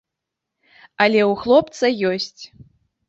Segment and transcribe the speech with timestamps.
[1.05, 2.41] Але ў хлопца ёсць.